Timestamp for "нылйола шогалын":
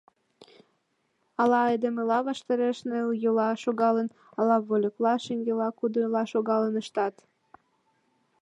2.89-4.07